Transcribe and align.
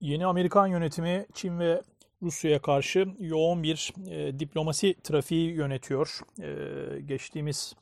Yeni 0.00 0.26
Amerikan 0.26 0.66
yönetimi 0.66 1.26
Çin 1.34 1.58
ve 1.58 1.82
Rusya'ya 2.22 2.62
karşı 2.62 3.06
yoğun 3.18 3.62
bir 3.62 3.92
e, 4.10 4.38
diplomasi 4.38 4.94
trafiği 5.02 5.50
yönetiyor. 5.50 6.20
E, 6.42 7.00
geçtiğimiz 7.00 7.74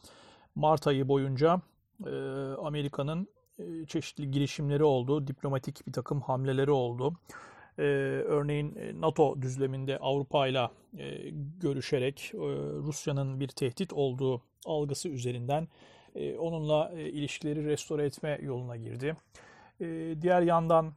Mart 0.55 0.87
ayı 0.87 1.09
boyunca 1.09 1.61
e, 2.07 2.11
Amerika'nın 2.63 3.29
e, 3.59 3.87
çeşitli 3.87 4.31
girişimleri 4.31 4.85
oldu, 4.85 5.27
diplomatik 5.27 5.87
bir 5.87 5.93
takım 5.93 6.21
hamleleri 6.21 6.71
oldu. 6.71 7.13
E, 7.79 7.83
örneğin 8.27 8.77
e, 8.77 9.01
NATO 9.01 9.43
düzleminde 9.43 9.99
Avrupa 9.99 10.47
ile 10.47 10.69
e, 10.99 11.31
görüşerek 11.61 12.31
e, 12.35 12.39
Rusya'nın 12.83 13.41
bir 13.41 13.49
tehdit 13.49 13.93
olduğu 13.93 14.43
algısı 14.67 15.09
üzerinden 15.09 15.69
e, 16.15 16.37
onunla 16.37 16.93
e, 16.97 17.09
ilişkileri 17.09 17.65
restore 17.65 18.05
etme 18.05 18.39
yoluna 18.43 18.77
girdi. 18.77 19.17
E, 19.81 20.15
diğer 20.23 20.43
yandan 20.43 20.93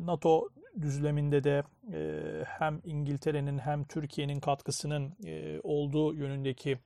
NATO 0.00 0.48
düzleminde 0.80 1.44
de 1.44 1.62
e, 1.92 2.44
hem 2.46 2.80
İngiltere'nin 2.84 3.58
hem 3.58 3.84
Türkiye'nin 3.84 4.40
katkısının 4.40 5.12
e, 5.26 5.60
olduğu 5.62 6.14
yönündeki 6.14 6.78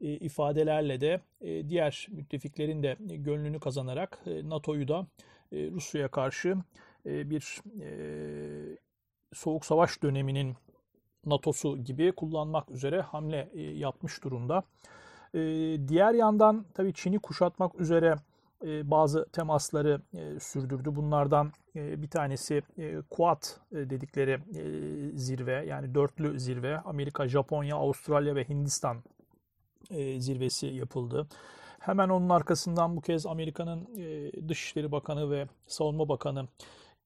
e, 0.00 0.12
ifadelerle 0.12 1.00
de 1.00 1.20
diğer 1.68 2.06
müttefiklerin 2.10 2.82
de 2.82 2.96
gönlünü 3.00 3.60
kazanarak 3.60 4.18
NATO'yu 4.26 4.88
da 4.88 5.06
Rusya'ya 5.52 6.08
karşı 6.08 6.56
bir 7.04 7.60
soğuk 9.34 9.66
savaş 9.66 10.02
döneminin 10.02 10.54
NATO'su 11.26 11.78
gibi 11.78 12.12
kullanmak 12.12 12.70
üzere 12.70 13.00
hamle 13.00 13.50
yapmış 13.54 14.24
durumda. 14.24 14.62
Diğer 15.88 16.14
yandan 16.14 16.66
tabii 16.74 16.94
Çin'i 16.94 17.18
kuşatmak 17.18 17.80
üzere 17.80 18.16
bazı 18.64 19.26
temasları 19.32 20.00
e, 20.14 20.40
sürdürdü. 20.40 20.96
Bunlardan 20.96 21.52
e, 21.76 22.02
bir 22.02 22.08
tanesi 22.08 22.62
Quad 23.10 23.42
dedikleri 23.72 24.38
zirve 25.14 25.66
yani 25.66 25.94
dörtlü 25.94 26.40
zirve. 26.40 26.78
Amerika, 26.78 27.28
Japonya, 27.28 27.76
Avustralya 27.76 28.34
ve 28.34 28.48
Hindistan 28.48 29.02
zirvesi 30.18 30.66
yapıldı. 30.66 31.26
Hemen 31.78 32.08
onun 32.08 32.28
arkasından 32.28 32.96
bu 32.96 33.00
kez 33.00 33.26
Amerika'nın 33.26 33.88
Dışişleri 34.48 34.92
Bakanı 34.92 35.30
ve 35.30 35.46
Savunma 35.66 36.08
Bakanı 36.08 36.48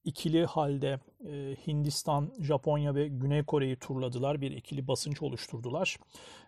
ikili 0.05 0.45
halde 0.45 0.99
Hindistan, 1.67 2.31
Japonya 2.39 2.95
ve 2.95 3.07
Güney 3.07 3.43
Kore'yi 3.43 3.75
turladılar. 3.75 4.41
Bir 4.41 4.51
ikili 4.51 4.87
basınç 4.87 5.21
oluşturdular. 5.21 5.97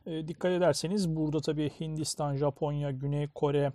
Dikkat 0.06 0.52
ederseniz 0.52 1.16
burada 1.16 1.40
tabii 1.40 1.72
Hindistan, 1.80 2.36
Japonya, 2.36 2.92
Güney 2.92 3.28
Kore, 3.28 3.72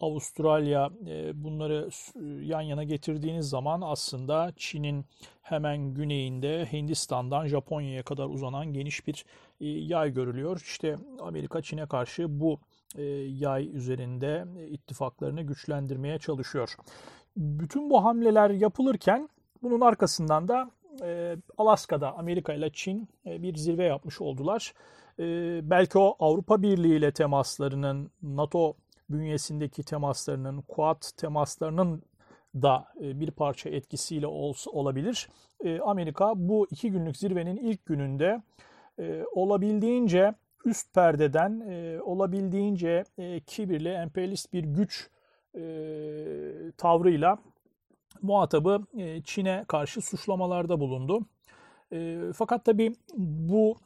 Avustralya 0.00 0.90
e, 1.06 1.44
bunları 1.44 1.88
yan 2.44 2.60
yana 2.60 2.84
getirdiğiniz 2.84 3.48
zaman 3.48 3.80
aslında 3.84 4.52
Çin'in 4.56 5.04
hemen 5.42 5.94
güneyinde 5.94 6.68
Hindistan'dan 6.72 7.46
Japonya'ya 7.46 8.02
kadar 8.02 8.26
uzanan 8.26 8.72
geniş 8.72 9.06
bir 9.06 9.24
e, 9.60 9.66
yay 9.66 10.12
görülüyor. 10.12 10.60
İşte 10.64 10.96
Amerika 11.20 11.62
Çin'e 11.62 11.86
karşı 11.86 12.40
bu 12.40 12.58
e, 12.96 13.02
yay 13.28 13.76
üzerinde 13.76 14.44
ittifaklarını 14.70 15.42
güçlendirmeye 15.42 16.18
çalışıyor. 16.18 16.74
Bütün 17.36 17.90
bu 17.90 18.04
hamleler 18.04 18.50
yapılırken 18.50 19.28
bunun 19.62 19.80
arkasından 19.80 20.48
da 20.48 20.70
Alaska'da 21.58 22.18
Amerika 22.18 22.54
ile 22.54 22.70
Çin 22.72 23.08
bir 23.24 23.56
zirve 23.56 23.84
yapmış 23.84 24.20
oldular. 24.20 24.74
Belki 25.62 25.98
o 25.98 26.16
Avrupa 26.20 26.62
Birliği 26.62 26.96
ile 26.96 27.12
temaslarının 27.12 28.10
NATO 28.22 28.74
bünyesindeki 29.10 29.82
temaslarının, 29.82 30.62
Quad 30.68 31.02
temaslarının 31.16 32.02
da 32.54 32.86
e, 33.00 33.20
bir 33.20 33.30
parça 33.30 33.70
etkisiyle 33.70 34.26
olabilir. 34.72 35.28
E, 35.64 35.80
Amerika 35.80 36.32
bu 36.36 36.66
iki 36.70 36.90
günlük 36.90 37.16
zirvenin 37.16 37.56
ilk 37.56 37.86
gününde 37.86 38.42
e, 38.98 39.24
olabildiğince 39.32 40.34
üst 40.64 40.94
perdeden 40.94 41.60
olabildiğince 42.00 43.04
kibirli, 43.46 43.88
emperyalist 43.88 44.52
bir 44.52 44.64
güç 44.64 45.10
tavrıyla 46.76 47.38
muhatabı 48.22 48.80
Çin'e 49.24 49.64
karşı 49.68 50.00
suçlamalarda 50.00 50.80
bulundu. 50.80 51.20
fakat 52.34 52.64
tabii 52.64 52.94
bu 53.16 53.76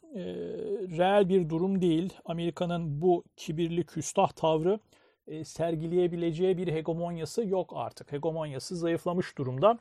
reel 0.97 1.29
bir 1.29 1.49
durum 1.49 1.81
değil. 1.81 2.13
Amerika'nın 2.25 3.01
bu 3.01 3.23
kibirli 3.37 3.83
küstah 3.83 4.31
tavrı 4.31 4.79
e, 5.27 5.43
sergileyebileceği 5.43 6.57
bir 6.57 6.67
hegemonyası 6.67 7.45
yok 7.45 7.73
artık. 7.75 8.11
Hegemonyası 8.11 8.75
zayıflamış 8.75 9.37
durumda. 9.37 9.79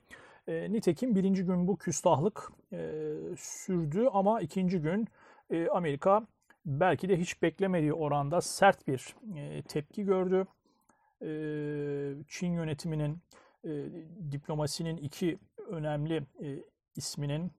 E, 0.49 0.73
nitekim 0.73 1.15
birinci 1.15 1.45
gün 1.45 1.69
bu 1.69 1.77
küstahlık 1.77 2.53
e, 2.73 3.03
sürdü 3.39 4.07
ama 4.13 4.41
ikinci 4.41 4.79
gün 4.79 5.09
Amerika 5.71 6.27
belki 6.67 7.09
de 7.09 7.21
hiç 7.21 7.43
beklemediği 7.43 7.93
oranda 7.93 8.41
sert 8.41 8.89
bir 8.89 9.17
tepki 9.69 10.05
gördü. 10.05 10.47
Çin 12.29 12.53
yönetiminin 12.53 13.19
diplomasinin 14.33 14.97
iki 14.97 15.39
önemli 15.69 16.23
isminin 16.97 17.53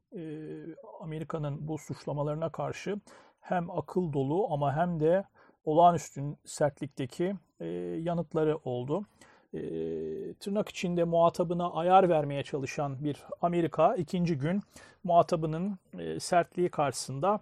Amerika'nın 1.01 1.67
bu 1.67 1.77
suçlamalarına 1.77 2.49
karşı 2.49 2.99
hem 3.41 3.71
akıl 3.71 4.13
dolu 4.13 4.53
ama 4.53 4.75
hem 4.75 4.99
de 4.99 5.23
olağanüstü 5.65 6.23
sertlikteki 6.45 7.35
e, 7.59 7.65
yanıtları 8.01 8.57
oldu. 8.57 9.05
E, 9.53 9.59
tırnak 10.33 10.69
içinde 10.69 11.03
muhatabına 11.03 11.71
ayar 11.71 12.09
vermeye 12.09 12.43
çalışan 12.43 13.03
bir 13.03 13.23
Amerika 13.41 13.95
ikinci 13.95 14.37
gün 14.37 14.61
muhatabının 15.03 15.79
e, 15.99 16.19
sertliği 16.19 16.69
karşısında 16.69 17.39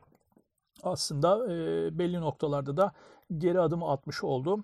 aslında 0.83 1.53
e, 1.53 1.57
belli 1.99 2.21
noktalarda 2.21 2.77
da 2.77 2.91
geri 3.37 3.59
adım 3.59 3.83
atmış 3.83 4.23
oldu. 4.23 4.63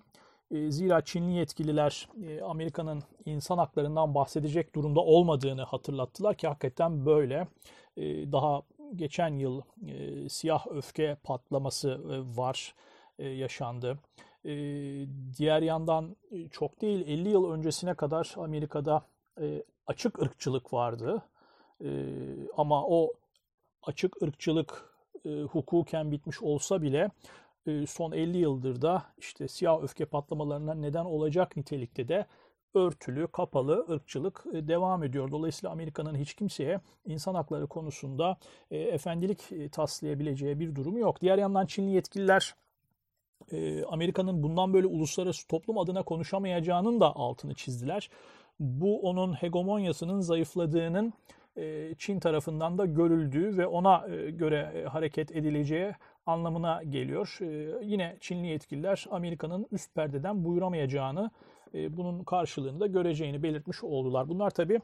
E, 0.50 0.70
zira 0.70 1.04
Çinli 1.04 1.32
yetkililer 1.32 2.08
e, 2.22 2.42
Amerika'nın 2.42 3.02
insan 3.26 3.58
haklarından 3.58 4.14
bahsedecek 4.14 4.74
durumda 4.74 5.00
olmadığını 5.00 5.62
hatırlattılar 5.62 6.34
ki 6.34 6.48
hakikaten 6.48 7.06
böyle. 7.06 7.46
E, 7.96 8.32
daha 8.32 8.62
geçen 8.96 9.34
yıl 9.34 9.62
e, 9.86 10.28
siyah 10.28 10.66
öfke 10.70 11.16
patlaması 11.22 11.88
e, 11.90 12.36
var 12.36 12.74
yaşandı. 13.28 13.98
E, 14.44 14.52
diğer 15.38 15.62
yandan 15.62 16.16
e, 16.30 16.48
çok 16.48 16.80
değil 16.80 17.06
50 17.06 17.28
yıl 17.28 17.50
öncesine 17.50 17.94
kadar 17.94 18.34
Amerika'da 18.36 19.02
açık 19.86 20.22
ırkçılık 20.22 20.72
vardı. 20.72 21.22
Ama 22.56 22.86
o 22.86 23.12
açık 23.82 24.22
ırkçılık 24.22 24.94
hukuken 25.24 26.12
bitmiş 26.12 26.42
olsa 26.42 26.82
bile 26.82 27.10
son 27.86 28.12
50 28.12 28.38
yıldır 28.38 28.82
da 28.82 29.02
işte 29.18 29.48
siyah 29.48 29.82
öfke 29.82 30.04
patlamalarına 30.04 30.74
neden 30.74 31.04
olacak 31.04 31.56
nitelikte 31.56 32.08
de 32.08 32.26
örtülü, 32.74 33.28
kapalı 33.28 33.86
ırkçılık 33.90 34.44
devam 34.46 35.04
ediyor. 35.04 35.30
Dolayısıyla 35.30 35.72
Amerika'nın 35.72 36.14
hiç 36.14 36.34
kimseye 36.34 36.80
insan 37.04 37.34
hakları 37.34 37.66
konusunda 37.66 38.36
efendilik 38.70 39.72
taslayabileceği 39.72 40.60
bir 40.60 40.74
durumu 40.74 40.98
yok. 40.98 41.20
Diğer 41.20 41.38
yandan 41.38 41.66
Çinli 41.66 41.90
yetkililer 41.90 42.54
e, 43.52 43.84
Amerika'nın 43.84 44.42
bundan 44.42 44.74
böyle 44.74 44.86
uluslararası 44.86 45.48
toplum 45.48 45.78
adına 45.78 46.02
konuşamayacağının 46.02 47.00
da 47.00 47.16
altını 47.16 47.54
çizdiler. 47.54 48.10
Bu 48.60 49.00
onun 49.00 49.32
hegemonyasının 49.32 50.20
zayıfladığının 50.20 51.12
e, 51.56 51.94
Çin 51.98 52.20
tarafından 52.20 52.78
da 52.78 52.86
görüldüğü 52.86 53.58
ve 53.58 53.66
ona 53.66 54.06
e, 54.08 54.30
göre 54.30 54.84
hareket 54.88 55.36
edileceği 55.36 55.92
anlamına 56.26 56.82
geliyor. 56.82 57.38
Yine 57.82 58.16
Çinli 58.20 58.46
yetkililer 58.46 59.06
Amerika'nın 59.10 59.66
üst 59.72 59.94
perdeden 59.94 60.44
buyuramayacağını, 60.44 61.30
bunun 61.74 62.24
karşılığını 62.24 62.80
da 62.80 62.86
göreceğini 62.86 63.42
belirtmiş 63.42 63.84
oldular. 63.84 64.28
Bunlar 64.28 64.50
tabii 64.50 64.80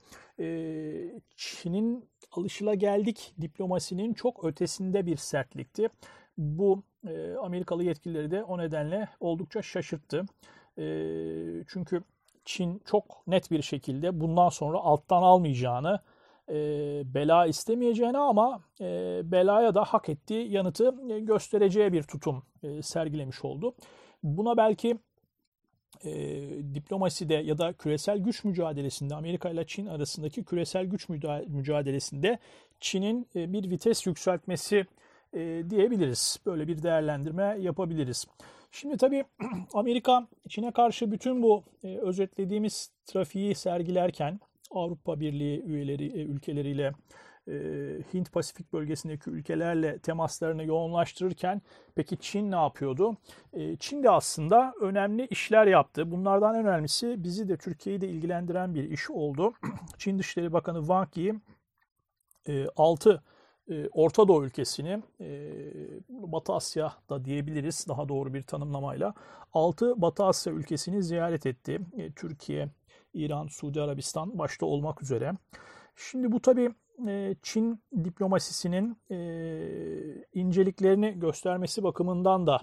Çin'in 1.36 2.08
alışılageldik 2.32 3.34
diplomasinin 3.40 4.14
çok 4.14 4.44
ötesinde 4.44 5.06
bir 5.06 5.16
sertlikti. 5.16 5.88
Bu 6.38 6.82
e, 7.08 7.34
Amerikalı 7.42 7.84
yetkilileri 7.84 8.30
de 8.30 8.44
o 8.44 8.58
nedenle 8.58 9.08
oldukça 9.20 9.62
şaşırttı. 9.62 10.24
E, 10.78 10.84
çünkü 11.68 12.02
Çin 12.44 12.82
çok 12.84 13.26
net 13.26 13.50
bir 13.50 13.62
şekilde 13.62 14.20
bundan 14.20 14.48
sonra 14.48 14.78
alttan 14.78 15.22
almayacağını, 15.22 16.00
e, 16.48 16.54
bela 17.14 17.46
istemeyeceğini 17.46 18.18
ama 18.18 18.60
e, 18.80 19.20
belaya 19.24 19.74
da 19.74 19.84
hak 19.84 20.08
ettiği 20.08 20.52
yanıtı 20.52 20.94
e, 21.10 21.20
göstereceği 21.20 21.92
bir 21.92 22.02
tutum 22.02 22.42
e, 22.62 22.82
sergilemiş 22.82 23.44
oldu. 23.44 23.74
Buna 24.22 24.56
belki 24.56 24.98
e, 26.04 26.12
diplomaside 26.74 27.34
ya 27.34 27.58
da 27.58 27.72
küresel 27.72 28.18
güç 28.18 28.44
mücadelesinde 28.44 29.14
Amerika 29.14 29.50
ile 29.50 29.66
Çin 29.66 29.86
arasındaki 29.86 30.44
küresel 30.44 30.86
güç 30.86 31.08
mücadelesinde 31.48 32.38
Çin'in 32.80 33.28
e, 33.36 33.52
bir 33.52 33.70
vites 33.70 34.06
yükseltmesi 34.06 34.86
e, 35.32 35.62
diyebiliriz. 35.70 36.38
Böyle 36.46 36.68
bir 36.68 36.82
değerlendirme 36.82 37.56
yapabiliriz. 37.60 38.26
Şimdi 38.70 38.96
tabii 38.96 39.24
Amerika 39.74 40.26
Çin'e 40.48 40.70
karşı 40.70 41.12
bütün 41.12 41.42
bu 41.42 41.64
e, 41.84 41.98
özetlediğimiz 41.98 42.90
trafiği 43.06 43.54
sergilerken 43.54 44.40
Avrupa 44.70 45.20
Birliği 45.20 45.62
üyeleri 45.62 46.22
ülkeleriyle 46.22 46.92
Hint 48.14 48.32
Pasifik 48.32 48.72
bölgesindeki 48.72 49.30
ülkelerle 49.30 49.98
temaslarını 49.98 50.64
yoğunlaştırırken 50.64 51.62
peki 51.94 52.16
Çin 52.20 52.50
ne 52.50 52.56
yapıyordu? 52.56 53.16
Çin 53.78 54.02
de 54.02 54.10
aslında 54.10 54.74
önemli 54.80 55.26
işler 55.26 55.66
yaptı. 55.66 56.10
Bunlardan 56.10 56.54
en 56.54 56.66
önemlisi 56.66 57.24
bizi 57.24 57.48
de 57.48 57.56
Türkiye'yi 57.56 58.00
de 58.00 58.08
ilgilendiren 58.08 58.74
bir 58.74 58.90
iş 58.90 59.10
oldu. 59.10 59.52
Çin 59.98 60.18
Dışişleri 60.18 60.52
Bakanı 60.52 60.78
Wang 60.78 61.08
Yi 61.16 61.34
6 62.76 63.22
Orta 63.92 64.28
Doğu 64.28 64.44
ülkesini, 64.44 65.02
Batı 66.08 66.52
Asya 66.52 66.92
da 67.10 67.24
diyebiliriz 67.24 67.86
daha 67.88 68.08
doğru 68.08 68.34
bir 68.34 68.42
tanımlamayla, 68.42 69.14
6 69.52 70.02
Batı 70.02 70.24
Asya 70.24 70.52
ülkesini 70.52 71.02
ziyaret 71.02 71.46
etti. 71.46 71.80
Türkiye, 72.16 72.68
İran, 73.14 73.46
Suudi 73.46 73.82
Arabistan 73.82 74.38
başta 74.38 74.66
olmak 74.66 75.02
üzere. 75.02 75.32
Şimdi 75.96 76.32
bu 76.32 76.40
tabii 76.40 76.70
Çin 77.42 77.82
diplomasisinin 78.04 78.96
inceliklerini 80.34 81.18
göstermesi 81.18 81.82
bakımından 81.82 82.46
da 82.46 82.60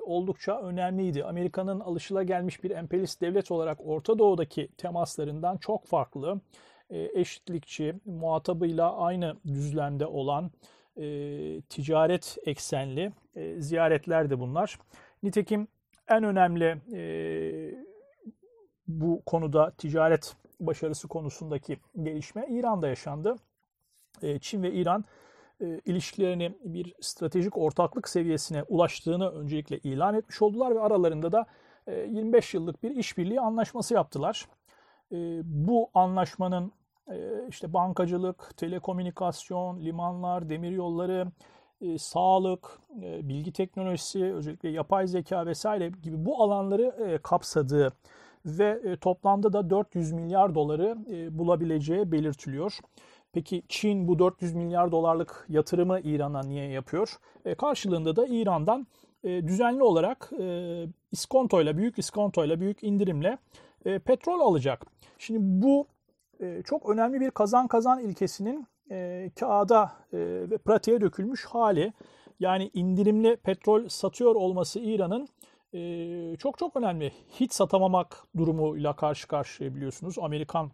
oldukça 0.00 0.60
önemliydi. 0.60 1.24
Amerika'nın 1.24 1.80
alışılagelmiş 1.80 2.64
bir 2.64 2.70
emperyalist 2.70 3.20
devlet 3.20 3.50
olarak 3.50 3.78
Orta 3.86 4.18
Doğu'daki 4.18 4.68
temaslarından 4.76 5.56
çok 5.56 5.86
farklı, 5.86 6.40
eşitlikçi, 6.90 7.94
muhatabıyla 8.04 8.96
aynı 8.96 9.36
düzlemde 9.46 10.06
olan 10.06 10.50
ticaret 11.68 12.38
eksenli 12.46 13.12
ziyaretler 13.58 14.30
de 14.30 14.40
bunlar. 14.40 14.78
Nitekim 15.22 15.68
en 16.08 16.24
önemli 16.24 16.78
bu 18.88 19.22
konuda 19.26 19.70
ticaret 19.70 20.36
başarısı 20.60 21.08
konusundaki 21.08 21.78
gelişme 22.02 22.46
İran'da 22.50 22.88
yaşandı. 22.88 23.36
E, 24.22 24.38
Çin 24.38 24.62
ve 24.62 24.72
İran 24.72 25.04
e, 25.60 25.80
ilişkilerini 25.84 26.52
bir 26.64 26.94
stratejik 27.00 27.58
ortaklık 27.58 28.08
seviyesine 28.08 28.62
ulaştığını 28.62 29.30
öncelikle 29.30 29.78
ilan 29.78 30.14
etmiş 30.14 30.42
oldular 30.42 30.74
ve 30.74 30.80
aralarında 30.80 31.32
da 31.32 31.46
25 31.86 32.54
e, 32.54 32.58
yıllık 32.58 32.82
bir 32.82 32.90
işbirliği 32.90 33.40
anlaşması 33.40 33.94
yaptılar. 33.94 34.48
Bu 35.42 35.90
anlaşmanın 35.94 36.72
işte 37.48 37.72
bankacılık, 37.72 38.56
telekomünikasyon, 38.56 39.80
limanlar, 39.80 40.48
demiryolları, 40.48 41.26
sağlık, 41.98 42.78
bilgi 43.22 43.52
teknolojisi, 43.52 44.24
özellikle 44.24 44.68
yapay 44.68 45.06
zeka 45.06 45.46
vesaire 45.46 45.88
gibi 46.02 46.24
bu 46.24 46.42
alanları 46.42 47.18
kapsadığı 47.22 47.92
ve 48.46 48.80
e, 48.84 48.96
toplamda 48.96 49.52
da 49.52 49.70
400 49.70 50.12
milyar 50.12 50.54
doları 50.54 50.96
e, 51.10 51.38
bulabileceği 51.38 52.12
belirtiliyor. 52.12 52.78
Peki 53.32 53.62
Çin 53.68 54.08
bu 54.08 54.18
400 54.18 54.54
milyar 54.54 54.92
dolarlık 54.92 55.46
yatırımı 55.48 56.00
İran'a 56.00 56.42
niye 56.42 56.68
yapıyor? 56.68 57.16
E, 57.44 57.54
karşılığında 57.54 58.16
da 58.16 58.26
İran'dan 58.26 58.86
düzenli 59.24 59.82
olarak 59.82 60.30
iskontoyla, 61.12 61.76
büyük 61.76 61.98
iskontoyla, 61.98 62.60
büyük 62.60 62.82
indirimle 62.82 63.38
petrol 64.04 64.40
alacak. 64.40 64.86
Şimdi 65.18 65.38
bu 65.42 65.86
çok 66.64 66.88
önemli 66.88 67.20
bir 67.20 67.30
kazan 67.30 67.68
kazan 67.68 68.00
ilkesinin 68.00 68.66
kağıda 69.40 69.92
ve 70.12 70.58
pratiğe 70.58 71.00
dökülmüş 71.00 71.44
hali. 71.44 71.92
Yani 72.40 72.70
indirimli 72.74 73.36
petrol 73.36 73.88
satıyor 73.88 74.34
olması 74.34 74.80
İran'ın 74.80 75.28
e, 75.72 76.36
çok 76.36 76.58
çok 76.58 76.76
önemli. 76.76 77.12
Hiç 77.30 77.52
satamamak 77.52 78.24
durumuyla 78.36 78.96
karşı 78.96 79.28
karşıya 79.28 79.74
biliyorsunuz. 79.74 80.18
Amerikan 80.18 80.70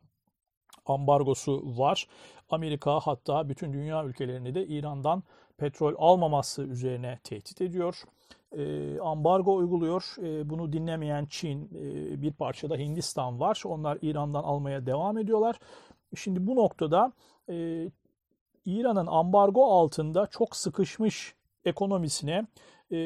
ambargosu 0.87 1.79
var. 1.79 2.09
Amerika 2.51 3.01
hatta 3.01 3.49
bütün 3.49 3.73
dünya 3.73 4.05
ülkelerini 4.05 4.55
de 4.55 4.67
İran'dan 4.67 5.23
petrol 5.59 5.95
almaması 5.99 6.63
üzerine 6.63 7.19
tehdit 7.25 7.61
ediyor. 7.61 8.03
E, 8.57 8.99
ambargo 9.01 9.55
uyguluyor. 9.55 10.15
E, 10.23 10.51
bunu 10.51 10.73
dinlemeyen 10.73 11.27
Çin, 11.27 11.65
e, 11.65 12.23
bir 12.23 12.33
parçada 12.33 12.77
Hindistan 12.77 13.41
var. 13.41 13.63
Onlar 13.67 13.99
İran'dan 14.03 14.43
almaya 14.43 14.87
devam 14.87 15.19
ediyorlar. 15.19 15.59
Şimdi 16.17 16.47
bu 16.47 16.57
noktada 16.57 17.13
e, 17.49 17.89
İran'ın 18.67 19.07
ambargo 19.07 19.65
altında 19.65 20.27
çok 20.27 20.57
sıkışmış 20.57 21.35
ekonomisine 21.65 22.47
e, 22.93 22.97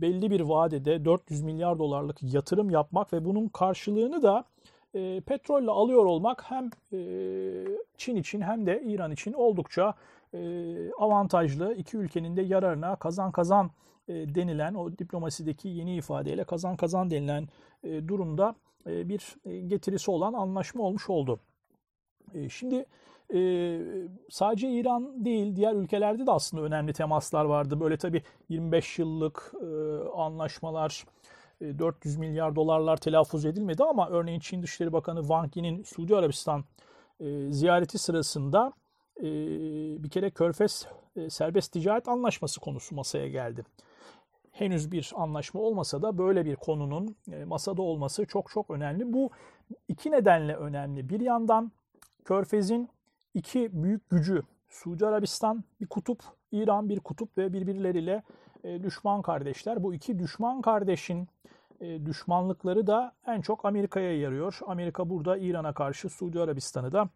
belli 0.00 0.30
bir 0.30 0.40
vadede 0.40 1.04
400 1.04 1.42
milyar 1.42 1.78
dolarlık 1.78 2.22
yatırım 2.22 2.70
yapmak 2.70 3.12
ve 3.12 3.24
bunun 3.24 3.48
karşılığını 3.48 4.22
da 4.22 4.44
e, 4.94 5.20
petrolle 5.20 5.70
alıyor 5.70 6.04
olmak 6.04 6.50
hem 6.50 6.70
e, 6.92 6.98
Çin 7.96 8.16
için 8.16 8.40
hem 8.40 8.66
de 8.66 8.82
İran 8.86 9.12
için 9.12 9.32
oldukça 9.32 9.94
avantajlı. 10.98 11.74
İki 11.74 11.96
ülkenin 11.96 12.36
de 12.36 12.42
yararına 12.42 12.96
kazan 12.96 13.32
kazan 13.32 13.70
denilen 14.08 14.74
o 14.74 14.98
diplomasideki 14.98 15.68
yeni 15.68 15.96
ifadeyle 15.96 16.44
kazan 16.44 16.76
kazan 16.76 17.10
denilen 17.10 17.48
durumda 17.84 18.54
bir 18.86 19.36
getirisi 19.66 20.10
olan 20.10 20.32
anlaşma 20.32 20.82
olmuş 20.84 21.10
oldu. 21.10 21.40
Şimdi 22.48 22.86
sadece 24.30 24.70
İran 24.70 25.24
değil 25.24 25.56
diğer 25.56 25.74
ülkelerde 25.74 26.26
de 26.26 26.30
aslında 26.30 26.62
önemli 26.62 26.92
temaslar 26.92 27.44
vardı. 27.44 27.80
Böyle 27.80 27.96
tabii 27.96 28.22
25 28.48 28.98
yıllık 28.98 29.52
anlaşmalar, 30.16 31.04
e, 31.62 31.78
400 31.78 32.16
milyar 32.16 32.56
dolarlar 32.56 32.96
telaffuz 32.96 33.44
edilmedi 33.44 33.84
ama 33.84 34.08
örneğin 34.08 34.40
Çin 34.40 34.62
Dışişleri 34.62 34.92
Bakanı 34.92 35.20
Wang 35.20 35.56
Yi'nin 35.56 35.82
Suudi 35.82 36.16
Arabistan 36.16 36.64
e, 37.20 37.52
ziyareti 37.52 37.98
sırasında 37.98 38.72
e, 39.20 39.24
bir 40.02 40.10
kere 40.10 40.30
Körfez 40.30 40.86
e, 41.16 41.30
serbest 41.30 41.72
ticaret 41.72 42.08
anlaşması 42.08 42.60
konusu 42.60 42.94
masaya 42.94 43.28
geldi. 43.28 43.64
Henüz 44.52 44.92
bir 44.92 45.12
anlaşma 45.16 45.60
olmasa 45.60 46.02
da 46.02 46.18
böyle 46.18 46.44
bir 46.44 46.56
konunun 46.56 47.16
e, 47.32 47.44
masada 47.44 47.82
olması 47.82 48.26
çok 48.26 48.50
çok 48.50 48.70
önemli. 48.70 49.12
Bu 49.12 49.30
iki 49.88 50.10
nedenle 50.10 50.56
önemli. 50.56 51.08
Bir 51.08 51.20
yandan 51.20 51.72
Körfez'in 52.24 52.88
iki 53.34 53.82
büyük 53.82 54.10
gücü 54.10 54.42
Suudi 54.68 55.06
Arabistan 55.06 55.64
bir 55.80 55.86
kutup, 55.86 56.22
İran 56.52 56.88
bir 56.88 57.00
kutup 57.00 57.38
ve 57.38 57.52
birbirleriyle 57.52 58.22
e, 58.64 58.82
düşman 58.82 59.22
kardeşler. 59.22 59.82
Bu 59.82 59.94
iki 59.94 60.18
düşman 60.18 60.60
kardeşin 60.60 61.28
düşmanlıkları 62.04 62.86
da 62.86 63.12
en 63.26 63.40
çok 63.40 63.64
Amerika'ya 63.64 64.18
yarıyor. 64.18 64.58
Amerika 64.66 65.10
burada 65.10 65.36
İran'a 65.36 65.72
karşı 65.74 66.08
Suudi 66.08 66.40
Arabistan'ı 66.40 66.92
da 66.92 67.08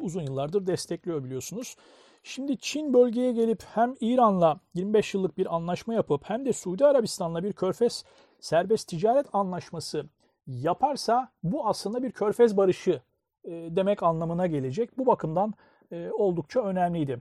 uzun 0.00 0.22
yıllardır 0.22 0.66
destekliyor 0.66 1.24
biliyorsunuz. 1.24 1.76
Şimdi 2.22 2.58
Çin 2.58 2.94
bölgeye 2.94 3.32
gelip 3.32 3.62
hem 3.74 3.94
İran'la 4.00 4.60
25 4.74 5.14
yıllık 5.14 5.38
bir 5.38 5.54
anlaşma 5.54 5.94
yapıp 5.94 6.30
hem 6.30 6.44
de 6.44 6.52
Suudi 6.52 6.86
Arabistan'la 6.86 7.44
bir 7.44 7.52
körfez 7.52 8.04
serbest 8.40 8.88
ticaret 8.88 9.26
anlaşması 9.32 10.06
yaparsa 10.46 11.28
bu 11.42 11.68
aslında 11.68 12.02
bir 12.02 12.12
körfez 12.12 12.56
barışı 12.56 13.00
e, 13.44 13.50
demek 13.50 14.02
anlamına 14.02 14.46
gelecek. 14.46 14.98
Bu 14.98 15.06
bakımdan 15.06 15.54
e, 15.92 16.10
oldukça 16.10 16.60
önemliydi. 16.60 17.20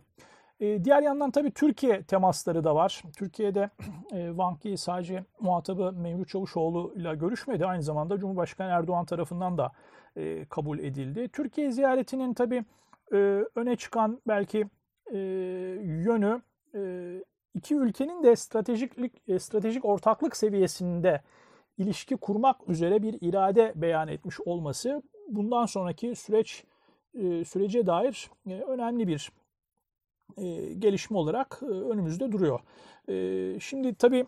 E, 0.59 0.85
diğer 0.85 1.01
yandan 1.01 1.31
tabii 1.31 1.51
Türkiye 1.51 2.03
temasları 2.03 2.63
da 2.63 2.75
var. 2.75 3.03
Türkiye'de 3.17 3.69
Wang 4.09 4.65
Yi 4.65 4.77
sadece 4.77 5.23
muhatabı 5.39 5.91
Mevlüt 5.91 6.29
Çavuşoğlu 6.29 6.93
ile 6.95 7.15
görüşmedi. 7.15 7.65
Aynı 7.65 7.83
zamanda 7.83 8.17
Cumhurbaşkanı 8.17 8.71
Erdoğan 8.71 9.05
tarafından 9.05 9.57
da 9.57 9.71
kabul 10.49 10.79
edildi. 10.79 11.29
Türkiye 11.29 11.71
ziyaretinin 11.71 12.33
tabii 12.33 12.65
öne 13.55 13.75
çıkan 13.75 14.21
belki 14.27 14.65
yönü 15.81 16.41
iki 17.53 17.75
ülkenin 17.75 18.23
de 18.23 18.35
stratejik 18.35 18.91
stratejik 19.39 19.85
ortaklık 19.85 20.37
seviyesinde 20.37 21.21
ilişki 21.77 22.17
kurmak 22.17 22.69
üzere 22.69 23.03
bir 23.03 23.17
irade 23.21 23.73
beyan 23.75 24.07
etmiş 24.07 24.39
olması 24.39 25.01
bundan 25.27 25.65
sonraki 25.65 26.15
süreç 26.15 26.63
e, 27.13 27.45
sürece 27.45 27.85
dair 27.85 28.29
e, 28.47 28.53
önemli 28.53 29.07
bir 29.07 29.31
e, 30.37 30.73
gelişme 30.73 31.17
olarak 31.17 31.63
önümüzde 31.63 32.31
duruyor. 32.31 32.59
Şimdi 33.61 33.95
tabii 33.95 34.25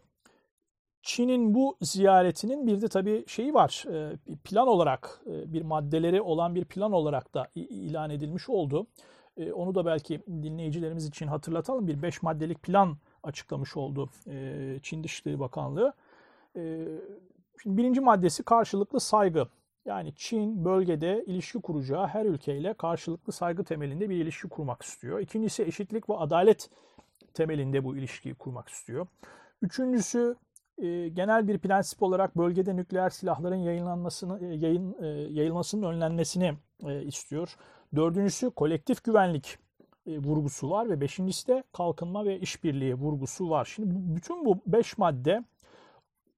Çin'in 1.02 1.54
bu 1.54 1.78
ziyaretinin 1.82 2.68
bir 2.68 2.82
de 2.82 2.88
tabii 2.88 3.24
şeyi 3.28 3.54
var. 3.54 3.86
Plan 4.44 4.68
olarak 4.68 5.22
bir 5.26 5.62
maddeleri 5.62 6.22
olan 6.22 6.56
bir 6.56 6.66
plan 6.66 6.92
olarak 6.92 7.34
da 7.34 7.48
ilan 7.56 8.10
edilmiş 8.10 8.50
oldu. 8.50 8.88
Onu 9.54 9.76
da 9.76 9.86
belki 9.86 10.22
dinleyicilerimiz 10.28 11.06
için 11.06 11.28
hatırlatalım. 11.28 11.88
Bir 11.88 12.02
beş 12.02 12.24
maddelik 12.24 12.64
plan 12.64 12.98
açıklamış 13.24 13.78
oldu 13.78 14.10
Çin 14.84 15.04
Dışişleri 15.04 15.40
Bakanlığı. 15.40 15.94
Şimdi 17.64 17.78
birinci 17.78 18.02
maddesi 18.02 18.44
karşılıklı 18.44 19.00
saygı. 19.00 19.48
Yani 19.88 20.14
Çin 20.16 20.66
bölgede 20.66 21.24
ilişki 21.28 21.62
kuracağı 21.62 22.08
her 22.08 22.26
ülkeyle 22.26 22.74
karşılıklı 22.74 23.34
saygı 23.34 23.64
temelinde 23.64 24.10
bir 24.10 24.16
ilişki 24.16 24.50
kurmak 24.50 24.82
istiyor. 24.82 25.20
İkincisi 25.20 25.64
eşitlik 25.64 26.10
ve 26.10 26.14
adalet 26.14 26.70
temelinde 27.34 27.84
bu 27.84 27.98
ilişkiyi 27.98 28.36
kurmak 28.36 28.70
istiyor. 28.70 29.08
Üçüncüsü 29.62 30.36
e, 30.78 31.10
genel 31.10 31.48
bir 31.48 31.58
prensip 31.58 32.04
olarak 32.04 32.38
bölgede 32.38 32.76
nükleer 32.76 33.10
silahların 33.10 33.56
yayınlanmasını, 33.56 34.46
e, 34.46 34.56
yayın, 34.56 34.96
e, 35.02 35.08
yayılmasının 35.08 35.84
önlenmesini 35.84 36.54
istiyor. 37.04 37.56
Dördüncüsü 37.96 38.50
kolektif 38.50 39.04
güvenlik 39.04 39.58
vurgusu 40.08 40.70
var 40.70 40.90
ve 40.90 41.02
beşincisi 41.02 41.48
de 41.48 41.64
kalkınma 41.74 42.26
ve 42.26 42.40
işbirliği 42.40 42.96
vurgusu 42.96 43.50
var. 43.50 43.66
Şimdi 43.76 43.90
bütün 44.16 44.46
bu 44.46 44.60
beş 44.66 44.98
madde 44.98 45.44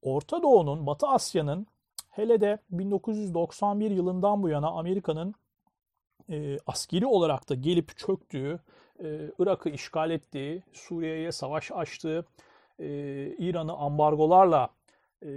Orta 0.01 0.43
Doğu'nun, 0.43 0.87
Batı 0.87 1.07
Asya'nın 1.07 1.67
hele 2.09 2.41
de 2.41 2.57
1991 2.71 3.91
yılından 3.91 4.43
bu 4.43 4.49
yana 4.49 4.67
Amerika'nın 4.67 5.33
e, 6.29 6.57
askeri 6.67 7.05
olarak 7.05 7.49
da 7.49 7.55
gelip 7.55 7.97
çöktüğü, 7.97 8.59
e, 9.03 9.31
Irak'ı 9.39 9.69
işgal 9.69 10.11
ettiği, 10.11 10.63
Suriye'ye 10.73 11.31
savaş 11.31 11.71
açtığı, 11.71 12.25
e, 12.79 12.87
İran'ı 13.37 13.73
ambargolarla 13.73 14.69
e, 15.23 15.27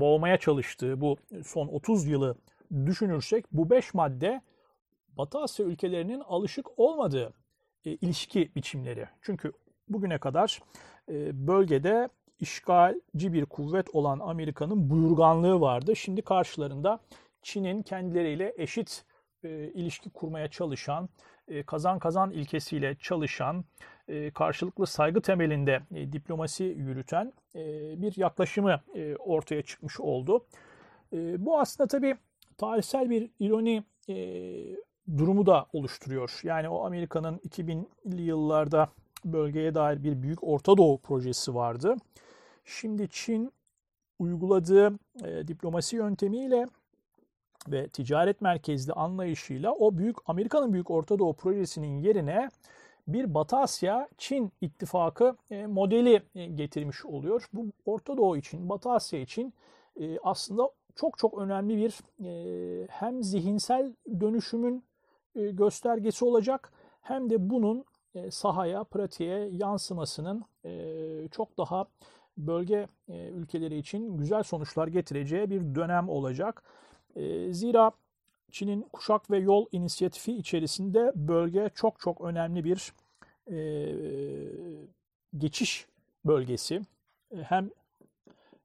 boğmaya 0.00 0.36
çalıştığı 0.36 1.00
bu 1.00 1.16
son 1.44 1.68
30 1.68 2.06
yılı 2.06 2.36
düşünürsek 2.86 3.44
bu 3.52 3.70
5 3.70 3.94
madde 3.94 4.42
Batı 5.08 5.38
Asya 5.38 5.66
ülkelerinin 5.66 6.20
alışık 6.20 6.78
olmadığı 6.78 7.32
e, 7.84 7.90
ilişki 7.90 8.50
biçimleri. 8.56 9.06
Çünkü 9.22 9.52
bugüne 9.88 10.18
kadar 10.18 10.60
e, 11.08 11.46
bölgede 11.46 12.08
işgalci 12.40 13.32
bir 13.32 13.46
kuvvet 13.46 13.94
olan 13.94 14.18
Amerika'nın 14.18 14.90
buyurganlığı 14.90 15.60
vardı. 15.60 15.96
Şimdi 15.96 16.22
karşılarında 16.22 17.00
Çin'in 17.42 17.82
kendileriyle 17.82 18.54
eşit 18.56 19.04
e, 19.44 19.48
ilişki 19.48 20.10
kurmaya 20.10 20.48
çalışan, 20.48 21.08
e, 21.48 21.62
kazan 21.62 21.98
kazan 21.98 22.30
ilkesiyle 22.30 22.96
çalışan, 23.00 23.64
e, 24.08 24.30
karşılıklı 24.30 24.86
saygı 24.86 25.20
temelinde 25.20 25.80
e, 25.94 26.12
diplomasi 26.12 26.64
yürüten 26.64 27.32
e, 27.54 27.62
bir 28.02 28.16
yaklaşımı 28.16 28.80
e, 28.94 29.16
ortaya 29.16 29.62
çıkmış 29.62 30.00
oldu. 30.00 30.46
E, 31.12 31.46
bu 31.46 31.60
aslında 31.60 31.88
tabii 31.88 32.16
tarihsel 32.58 33.10
bir 33.10 33.30
ironi 33.40 33.84
e, 34.08 34.16
durumu 35.18 35.46
da 35.46 35.66
oluşturuyor. 35.72 36.40
Yani 36.42 36.68
o 36.68 36.86
Amerika'nın 36.86 37.38
2000'li 37.38 38.22
yıllarda 38.22 38.88
bölgeye 39.24 39.74
dair 39.74 40.02
bir 40.02 40.22
büyük 40.22 40.44
Orta 40.44 40.76
Doğu 40.76 40.98
projesi 40.98 41.54
vardı. 41.54 41.96
Şimdi 42.68 43.08
Çin 43.10 43.52
uyguladığı 44.18 44.98
e, 45.24 45.48
diplomasi 45.48 45.96
yöntemiyle 45.96 46.66
ve 47.68 47.88
ticaret 47.88 48.40
merkezli 48.40 48.92
anlayışıyla 48.92 49.72
o 49.72 49.98
büyük 49.98 50.16
Amerika'nın 50.26 50.72
büyük 50.72 50.90
Orta 50.90 51.18
Doğu 51.18 51.32
projesinin 51.34 51.98
yerine 52.02 52.50
bir 53.08 53.34
Batı 53.34 53.56
Asya 53.56 54.08
Çin 54.18 54.52
ittifakı 54.60 55.36
e, 55.50 55.66
modeli 55.66 56.22
e, 56.34 56.46
getirmiş 56.46 57.06
oluyor. 57.06 57.48
Bu 57.52 57.66
Orta 57.86 58.16
Doğu 58.16 58.36
için, 58.36 58.68
Batı 58.68 58.90
Asya 58.90 59.20
için 59.20 59.54
e, 60.00 60.18
aslında 60.18 60.70
çok 60.94 61.18
çok 61.18 61.38
önemli 61.38 61.76
bir 61.76 62.00
hem 62.90 63.22
zihinsel 63.22 63.94
dönüşümün 64.20 64.84
göstergesi 65.34 66.24
olacak 66.24 66.72
hem 67.00 67.30
de 67.30 67.50
bunun 67.50 67.84
sahaya, 68.30 68.84
pratiğe 68.84 69.48
yansımasının 69.52 70.44
çok 71.30 71.58
daha 71.58 71.86
bölge 72.38 72.88
ülkeleri 73.08 73.78
için 73.78 74.18
güzel 74.18 74.42
sonuçlar 74.42 74.88
getireceği 74.88 75.50
bir 75.50 75.74
dönem 75.74 76.08
olacak. 76.08 76.62
Zira 77.50 77.92
Çin'in 78.50 78.82
kuşak 78.92 79.30
ve 79.30 79.38
yol 79.38 79.66
inisiyatifi 79.72 80.32
içerisinde 80.32 81.12
bölge 81.14 81.70
çok 81.74 82.00
çok 82.00 82.20
önemli 82.20 82.64
bir 82.64 82.92
e, 83.50 83.58
geçiş 85.38 85.86
bölgesi. 86.24 86.82
Hem 87.42 87.70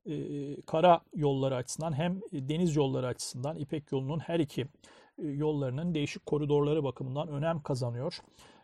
e, 0.06 0.16
kara 0.62 1.02
yolları 1.16 1.56
açısından 1.56 1.94
hem 1.94 2.22
deniz 2.32 2.76
yolları 2.76 3.08
açısından 3.08 3.58
İpek 3.58 3.92
yolunun 3.92 4.20
her 4.20 4.40
iki 4.40 4.62
e, 4.62 4.68
yollarının 5.28 5.96
değişik 5.96 6.26
koridorları 6.26 6.84
bakımından 6.84 7.28
önem 7.28 7.62
kazanıyor. 7.62 8.20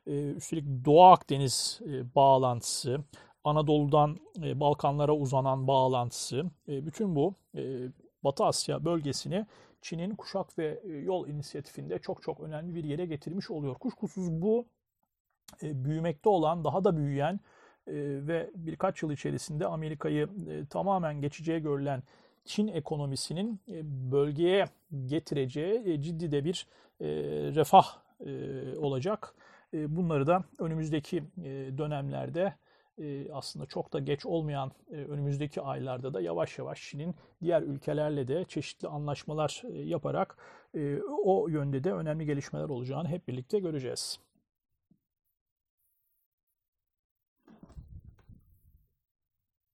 E, 0.07 0.31
üstelik 0.31 0.85
Doğu 0.85 1.03
Akdeniz 1.03 1.79
e, 1.85 2.15
bağlantısı, 2.15 2.99
Anadolu'dan 3.49 4.17
e, 4.43 4.59
Balkanlara 4.59 5.13
uzanan 5.13 5.67
bağlantısı, 5.67 6.43
e, 6.67 6.85
bütün 6.85 7.15
bu 7.15 7.33
e, 7.55 7.61
Batı 8.23 8.43
Asya 8.43 8.85
bölgesini 8.85 9.45
Çin'in 9.81 10.15
kuşak 10.15 10.57
ve 10.57 10.79
e, 10.83 10.91
yol 10.91 11.27
inisiyatifinde 11.27 11.99
çok 11.99 12.23
çok 12.23 12.39
önemli 12.39 12.75
bir 12.75 12.83
yere 12.83 13.05
getirmiş 13.05 13.51
oluyor. 13.51 13.75
Kuşkusuz 13.75 14.31
bu 14.31 14.65
e, 15.63 15.85
büyümekte 15.85 16.29
olan, 16.29 16.63
daha 16.63 16.83
da 16.83 16.97
büyüyen 16.97 17.39
e, 17.87 17.93
ve 18.27 18.51
birkaç 18.55 19.03
yıl 19.03 19.11
içerisinde 19.11 19.67
Amerika'yı 19.67 20.29
tamamen 20.69 21.21
geçeceği 21.21 21.59
görülen 21.59 22.03
Çin 22.45 22.67
ekonomisinin 22.67 23.59
bölgeye 24.11 24.65
getireceği 25.05 26.01
ciddi 26.01 26.31
de 26.31 26.45
bir 26.45 26.67
refah 27.55 27.85
olacak. 28.77 29.35
Bunları 29.73 30.27
da 30.27 30.43
önümüzdeki 30.59 31.23
dönemlerde 31.77 32.41
e, 32.41 32.53
aslında 33.33 33.65
çok 33.65 33.93
da 33.93 33.99
geç 33.99 34.25
olmayan 34.25 34.71
e, 34.91 34.95
önümüzdeki 34.95 35.61
aylarda 35.61 36.13
da 36.13 36.21
yavaş 36.21 36.57
yavaş 36.57 36.89
Çin'in 36.89 37.15
diğer 37.41 37.61
ülkelerle 37.61 38.27
de 38.27 38.45
çeşitli 38.47 38.87
anlaşmalar 38.87 39.63
e, 39.73 39.81
yaparak 39.81 40.37
o 41.23 41.47
yönde 41.47 41.83
de 41.83 41.93
önemli 41.93 42.25
gelişmeler 42.25 42.69
olacağını 42.69 43.07
hep 43.07 43.27
birlikte 43.27 43.59
göreceğiz. 43.59 44.19